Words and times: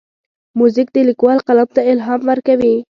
موزیک 0.59 0.87
د 0.93 0.97
لیکوال 1.09 1.39
قلم 1.47 1.69
ته 1.75 1.81
الهام 1.91 2.21
ورکوي. 2.29 2.73